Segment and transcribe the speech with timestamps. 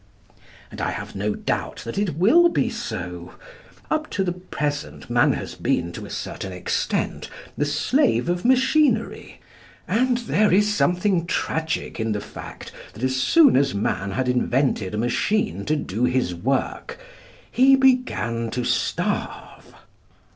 [0.71, 3.35] And I have no doubt that it will be so.
[3.91, 9.39] Up to the present, man has been, to a certain extent, the slave of machinery,
[9.87, 14.95] and there is something tragic in the fact that as soon as man had invented
[14.95, 16.97] a machine to do his work
[17.51, 19.75] he began to starve.